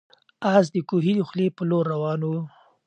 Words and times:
آس 0.53 0.65
د 0.73 0.77
کوهي 0.89 1.13
د 1.17 1.21
خولې 1.27 1.47
په 1.57 1.63
لور 1.69 1.85
روان 1.93 2.19
و. 2.25 2.29